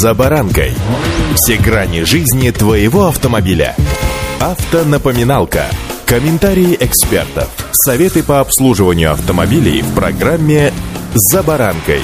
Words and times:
«За 0.00 0.14
баранкой». 0.14 0.72
Все 1.34 1.58
грани 1.58 2.04
жизни 2.04 2.50
твоего 2.50 3.08
автомобиля. 3.08 3.76
Автонапоминалка. 4.40 5.66
Комментарии 6.06 6.78
экспертов. 6.80 7.50
Советы 7.72 8.22
по 8.22 8.40
обслуживанию 8.40 9.12
автомобилей 9.12 9.82
в 9.82 9.94
программе 9.94 10.72
«За 11.12 11.42
баранкой». 11.42 12.00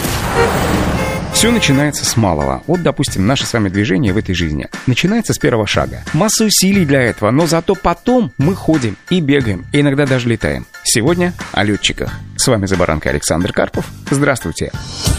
Все 1.33 1.51
начинается 1.51 2.05
с 2.05 2.15
малого. 2.19 2.63
Вот, 2.67 2.83
допустим, 2.83 3.27
наше 3.27 3.47
с 3.47 3.55
вами 3.55 3.71
движение 3.71 4.13
в 4.13 4.19
этой 4.19 4.35
жизни. 4.35 4.69
Начинается 4.87 5.33
с 5.33 5.39
первого 5.39 5.67
шага. 5.67 6.03
Масса 6.13 6.45
усилий 6.45 6.85
для 6.85 7.01
этого, 7.01 7.31
но 7.31 7.47
зато 7.47 7.75
потом 7.75 8.33
мы 8.37 8.55
ходим 8.55 8.99
и 9.09 9.21
бегаем, 9.21 9.65
и 9.73 9.81
иногда 9.81 10.05
даже 10.05 10.29
летаем. 10.29 10.67
Сегодня 10.85 11.33
о 11.53 11.65
летчиках. 11.65 12.13
С 12.37 12.49
вами 12.49 12.67
за 12.67 12.77
баранкой 12.77 13.13
Александр 13.13 13.53
Карпов. 13.53 13.87
Здравствуйте. 14.11 14.73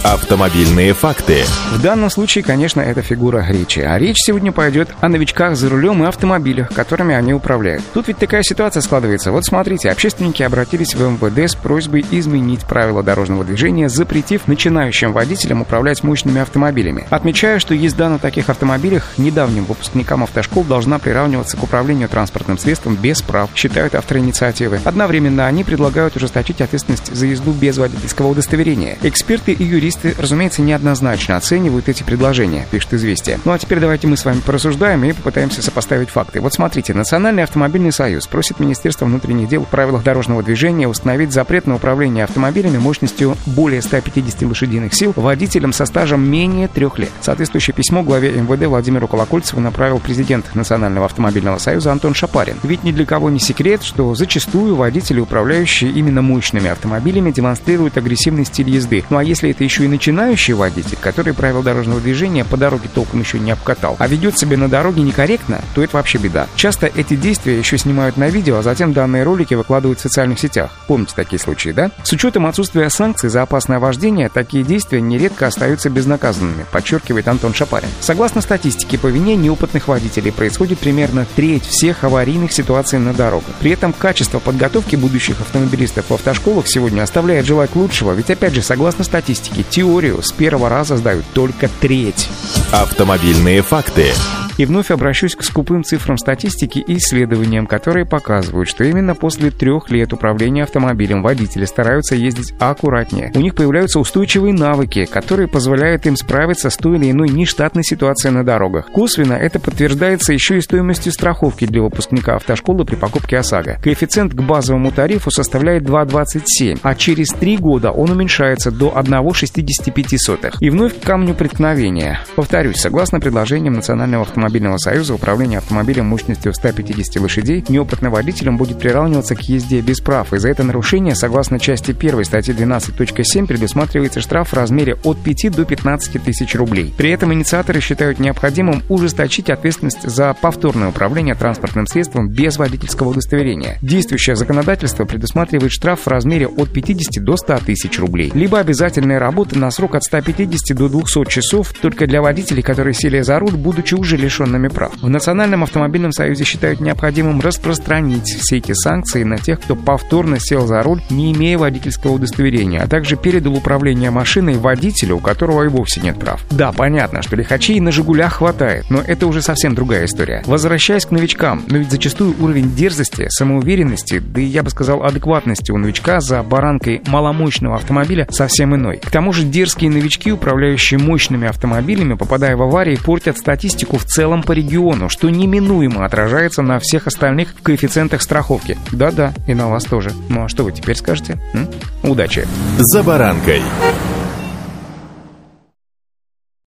Автомобильные 0.04 0.93
факты. 0.93 1.43
В 1.73 1.81
данном 1.81 2.09
случае, 2.09 2.41
конечно, 2.41 2.79
это 2.79 3.02
фигура 3.02 3.45
речи. 3.45 3.81
А 3.81 3.99
речь 3.99 4.16
сегодня 4.20 4.53
пойдет 4.53 4.88
о 5.02 5.09
новичках 5.09 5.58
за 5.58 5.67
рулем 5.67 6.02
и 6.02 6.08
автомобилях, 6.08 6.70
которыми 6.70 7.13
они 7.13 7.34
управляют. 7.34 7.84
Тут 7.94 8.08
ведь 8.08 8.17
такая 8.17 8.41
ситуация 8.41 8.80
складывается. 8.80 9.34
Вот 9.34 9.44
смотрите, 9.44 9.89
общественники 9.89 10.41
обратились 10.41 10.95
в 10.95 11.02
МВД 11.02 11.52
с 11.52 11.55
просьбой 11.55 12.05
изменить 12.12 12.62
правила 12.62 13.03
дорожного 13.03 13.44
движения, 13.44 13.89
запретив 13.89 14.48
начинающим 14.48 15.12
водителям 15.12 15.62
управлять 15.62 16.02
мощными 16.02 16.39
автомобилями. 16.39 17.05
Отмечаю, 17.09 17.59
что 17.59 17.73
езда 17.73 18.08
на 18.08 18.20
таких 18.20 18.50
автомобилях 18.50 19.17
недавним 19.17 19.66
выпускникам 19.66 20.23
автошкол 20.23 20.63
должна 20.63 21.00
приравниваться 21.00 21.58
к 21.58 21.63
управлению 21.63 22.08
транспортным 22.08 22.58
средством 22.58 22.95
без 22.95 23.22
прав, 23.22 23.50
считают 23.53 23.95
авторы 23.95 24.22
инициативы. 24.22 24.80
Одновременно 24.86 25.45
они 25.45 25.66
предлагают 25.66 26.16
ужесточить 26.16 26.61
ответственность 26.61 27.13
за 27.13 27.25
езду 27.25 27.52
без 27.52 27.77
водительского 27.77 28.27
удостоверения. 28.27 28.97
Эксперты 29.02 29.52
и 29.52 29.63
юристы, 29.66 29.88
разумеется, 30.17 30.61
неоднозначно 30.61 31.38
оценивают 31.38 31.89
эти 31.89 32.03
предложения, 32.03 32.67
пишет 32.71 32.93
«Известия». 32.93 33.39
Ну 33.45 33.52
а 33.52 33.59
теперь 33.59 33.80
давайте 33.80 34.07
мы 34.07 34.17
с 34.17 34.25
вами 34.25 34.39
порассуждаем 34.39 35.03
и 35.03 35.13
попытаемся 35.13 35.61
сопоставить 35.61 36.09
факты. 36.09 36.41
Вот 36.41 36.53
смотрите, 36.53 36.94
Национальный 36.94 37.44
автомобильный 37.44 37.91
союз 37.91 38.27
просит 38.27 38.59
Министерство 38.59 39.05
внутренних 39.05 39.47
дел 39.47 39.64
в 39.64 39.67
правилах 39.67 40.03
дорожного 40.03 40.44
движения 40.44 40.88
установить 40.88 41.31
запрет 41.31 41.67
на 41.67 41.75
управление 41.75 42.23
автомобилями 42.23 42.77
мощностью 42.77 43.38
более 43.45 43.81
150 43.81 44.41
лошадиных 44.44 44.94
сил 44.94 45.14
водителям 45.16 45.73
со 45.73 45.86
стажем 45.86 46.30
менее 46.30 46.67
трех 46.67 46.99
лет. 46.99 47.11
Соответствующее 47.21 47.73
письмо 47.73 48.03
главе 48.03 48.31
МВД 48.31 48.66
Владимиру 48.66 49.08
Колокольцеву 49.08 49.61
направил 49.61 49.99
президент 49.99 50.53
Национального 50.55 51.05
автомобильного 51.05 51.58
союза 51.58 51.92
Антон 51.92 52.14
Шапарин. 52.14 52.58
Ведь 52.64 52.83
ни 52.83 52.92
для 52.92 53.05
кого 53.05 53.30
не 53.30 53.39
секрет, 53.39 53.83
что 53.83 54.14
зачастую 54.16 54.75
водители, 54.75 55.19
управляющие 55.19 55.92
именно 55.92 56.21
мощными 56.21 56.69
автомобилями 56.69 57.31
демонстрируют 57.31 57.97
агрессивный 57.97 58.45
стиль 58.45 58.69
езды. 58.69 59.03
Ну 59.09 59.17
а 59.17 59.23
если 59.23 59.49
это 59.52 59.64
еще 59.64 59.78
и 59.83 59.88
начинающий 59.88 60.53
водитель, 60.53 60.97
который 60.99 61.33
правил 61.33 61.63
дорожного 61.63 62.02
движения 62.02 62.45
по 62.45 62.58
дороге 62.58 62.89
толком 62.94 63.19
еще 63.19 63.39
не 63.39 63.52
обкатал, 63.52 63.95
а 63.99 64.08
ведет 64.08 64.38
себя 64.38 64.58
на 64.58 64.67
дороге 64.67 65.02
некорректно, 65.02 65.61
то 65.75 65.83
это 65.83 65.97
вообще 65.97 66.17
беда. 66.17 66.47
Часто 66.55 66.88
эти 66.88 67.16
действия 67.16 67.58
еще 67.58 67.77
снимают 67.77 68.17
на 68.17 68.30
видео, 68.30 68.58
а 68.58 68.63
затем 68.63 68.94
данные 68.94 69.23
ролики 69.23 69.53
выкладывают 69.53 69.99
в 69.99 70.02
социальных 70.02 70.39
сетях. 70.39 70.71
Помните 70.88 71.13
такие 71.16 71.39
случаи, 71.39 71.69
да? 71.69 71.91
С 72.03 72.11
учетом 72.11 72.45
отсутствия 72.45 72.89
санкций 72.89 73.30
за 73.30 73.41
опасное 73.41 73.80
вождение, 73.80 74.30
такие 74.30 74.63
действия 74.63 75.02
нередко 75.02 75.47
остаются 75.47 75.89
безнаказанными, 75.89 76.66
подчеркивает 76.71 77.27
Антон 77.27 77.53
Шапарин. 77.53 77.89
Согласно 77.99 78.41
статистике, 78.41 78.97
по 78.97 79.08
вине 79.08 79.36
неопытных 79.36 79.88
водителей 79.88 80.31
происходит 80.31 80.80
примерно 80.80 81.25
треть 81.36 81.66
всех 81.66 82.03
аварийных 82.03 82.52
ситуаций 82.52 82.99
на 82.99 83.14
дорогах. 83.14 83.55
При 83.59 83.71
этом 83.71 83.93
качество 83.93 84.39
подготовки 84.39 84.95
будущих 84.95 85.39
автомобилистов 85.41 86.09
в 86.09 86.14
автошколах 86.14 86.67
сегодня 86.67 87.02
оставляет 87.02 87.45
желать 87.45 87.75
лучшего, 87.75 88.14
ведь 88.14 88.30
опять 88.30 88.53
же, 88.53 88.61
согласно 88.61 89.03
статистике, 89.03 89.66
теорию 89.70 90.22
с 90.22 90.31
первого 90.31 90.70
раза 90.70 90.98
сдают 90.98 91.25
только 91.34 91.70
треть. 91.80 92.30
Автомобильные 92.72 93.62
факты. 93.62 94.14
И 94.59 94.65
вновь 94.65 94.91
обращусь 94.91 95.35
к 95.35 95.43
скупым 95.43 95.85
цифрам 95.85 96.17
статистики 96.17 96.79
и 96.79 96.97
исследованиям, 96.97 97.65
которые 97.65 98.05
показывают, 98.05 98.67
что 98.67 98.83
именно 98.83 99.15
после 99.15 99.52
трех 99.52 99.89
лет 99.89 100.11
управления 100.11 100.64
автомобилем 100.64 101.23
водители 101.23 101.64
стараются 101.64 102.15
ездить 102.15 102.53
аккуратнее. 102.59 103.31
У 103.36 103.39
них 103.39 103.55
появляются 103.55 104.02
устойчивые 104.02 104.53
навыки, 104.53 105.05
которые 105.05 105.48
позволяют 105.48 106.05
им 106.08 106.17
справиться 106.17 106.69
с 106.69 106.75
той 106.75 106.98
или 106.98 107.11
иной 107.11 107.30
нештатной 107.30 107.86
ситуацией 107.86 108.33
на 108.33 108.43
дорогах. 108.43 108.87
Косвенно 108.92 109.31
это 109.31 109.61
подтверждается 109.61 110.33
еще 110.33 110.58
и 110.58 110.61
стоимостью 110.61 111.14
страховки 111.14 111.64
для 111.64 111.81
выпускника 111.81 112.36
автошколы 112.36 112.83
при 112.83 112.98
покупке 112.98 113.37
ОСАГО. 113.37 113.80
Коэффициент 113.81 114.33
к 114.33 114.42
базовому 114.42 114.92
тарифу 114.92 115.31
составляет 115.31 115.83
2,27, 115.83 116.80
а 116.83 116.95
через 116.95 117.30
три 117.30 117.55
года 117.55 117.92
он 117.92 118.11
уменьшается 118.11 118.71
до 118.71 118.89
1,65. 118.89 120.58
И 120.59 120.69
вновь 120.69 120.99
к 120.99 121.03
камню 121.05 121.33
преткновения. 121.33 122.19
Повторюсь, 122.36 122.81
согласно 122.81 123.21
предложениям 123.21 123.75
Национального 123.75 124.23
автомобиля 124.23 124.48
автомобильного 124.49 124.77
союза 124.77 125.14
управление 125.14 125.60
автомобилем 125.60 126.08
мощностью 126.08 126.54
150 126.54 127.21
лошадей 127.21 127.64
неопытным 127.70 128.12
водителем 128.12 128.57
будет 128.57 128.80
приравниваться 128.80 129.36
к 129.36 129.42
езде 129.42 129.80
без 129.81 130.00
прав, 130.00 130.33
и 130.33 130.39
за 130.39 130.50
это 130.50 130.63
нарушение, 130.63 131.13
согласно 131.13 131.60
части 131.60 131.92
1 131.92 132.25
статьи 132.25 132.54
12.7, 132.54 133.45
предусматривается 133.45 134.21
штраф 134.21 134.50
в 134.50 134.54
размере 134.56 134.98
от 135.04 135.19
5 135.19 135.56
до 135.56 135.65
15 135.65 136.24
тысяч 136.24 136.56
рублей. 136.56 136.92
При 136.98 137.12
этом 137.12 137.31
инициаторы 137.31 137.80
считают 137.80 138.19
необходимым 138.19 138.81
ужесточить 138.89 139.51
ответственность 139.51 140.01
за 140.01 140.33
повторное 140.33 140.89
управление 140.89 141.36
транспортным 141.36 141.86
средством 141.86 142.27
без 142.27 142.57
водительского 142.57 143.10
удостоверения. 143.10 143.77
Действующее 143.83 144.36
законодательство 144.36 145.06
предусматривает 145.06 145.71
штраф 145.71 146.01
в 146.01 146.07
размере 146.07 146.48
от 146.48 146.74
50 146.74 147.24
до 147.24 147.38
100 147.38 147.60
тысяч 147.68 148.00
рублей, 148.00 148.31
либо 148.33 148.57
обязательные 148.57 149.19
работы 149.19 149.60
на 149.60 149.69
срок 149.69 149.94
от 149.94 150.04
150 150.04 150.75
до 150.75 150.89
200 150.89 151.30
часов 151.30 151.71
только 151.80 152.07
для 152.07 152.24
водителей, 152.24 152.63
которые 152.63 152.95
сели 152.95 153.21
за 153.21 153.38
руль, 153.38 153.56
будучи 153.56 153.94
уже 153.94 154.18
лишенными 154.18 154.38
лишенными 154.39 154.68
прав. 154.69 154.94
В 155.01 155.10
Национальном 155.10 155.63
автомобильном 155.63 156.12
союзе 156.12 156.44
считают 156.44 156.80
необходимым 156.80 157.42
распространить 157.42 158.27
все 158.27 158.57
эти 158.57 158.74
санкции 158.74 159.24
на 159.24 159.38
тех, 159.38 159.60
кто 159.60 159.75
повторно 159.75 160.38
сел 160.39 160.66
за 160.66 160.81
руль, 160.81 161.01
не 161.10 161.33
имея 161.33 161.57
водительского 161.57 162.13
удостоверения, 162.13 162.81
а 162.81 162.88
также 162.88 163.16
передал 163.16 163.56
управление 163.56 164.12
машиной 164.12 164.57
водителю, 164.57 165.18
у 165.18 165.19
которого 165.19 165.63
и 165.63 165.68
вовсе 165.68 166.01
нет 166.01 166.18
прав. 166.19 166.44
Да, 166.51 166.72
понятно, 166.72 167.22
что 167.22 167.36
лихачей 167.36 167.80
на 167.80 167.92
«Жигулях» 167.92 168.36
хватает, 168.36 168.86
но 168.89 169.01
это 169.06 169.28
уже 169.28 169.42
совсем 169.42 169.75
другая 169.75 170.06
история. 170.06 170.44
Возвращаясь 170.45 171.06
к 171.06 171.12
новичкам, 171.12 171.63
но 171.68 171.78
ведь 171.78 171.92
зачастую 171.92 172.36
уровень 172.39 172.74
дерзости, 172.75 173.28
самоуверенности, 173.30 174.19
да 174.19 174.42
и 174.42 174.45
я 174.45 174.63
бы 174.63 174.69
сказал 174.69 175.04
адекватности 175.04 175.72
у 175.72 175.78
новичка 175.78 176.22
за 176.22 176.42
баранкой 176.44 177.01
маломощного 177.07 177.75
автомобиля 177.75 178.28
совсем 178.30 178.75
иной. 178.75 178.98
К 178.98 179.12
тому 179.12 179.33
же 179.33 179.44
дерзкие 179.44 179.89
новички, 179.92 180.31
управляющие 180.31 181.00
мощными 181.00 181.48
автомобилями, 181.48 182.13
попадая 182.13 182.56
в 182.56 182.62
аварии, 182.62 182.98
портят 182.98 183.38
статистику 183.38 183.98
в 183.98 184.06
целом 184.06 184.29
целом 184.30 184.44
по 184.44 184.51
региону, 184.51 185.10
что 185.10 185.28
неминуемо 185.28 186.06
отражается 186.06 186.62
на 186.62 186.78
всех 186.78 187.07
остальных 187.07 187.56
коэффициентах 187.63 188.22
страховки. 188.22 188.78
Да-да, 188.92 189.34
и 189.48 189.56
на 189.56 189.69
вас 189.69 189.86
тоже. 189.86 190.12
Ну 190.30 190.44
а 190.44 190.50
что 190.50 190.63
вы 190.63 190.72
теперь 190.72 190.95
скажете? 190.95 191.40
М? 191.54 191.68
Удачи! 192.04 192.48
За 192.78 193.01
баранкой. 193.01 193.63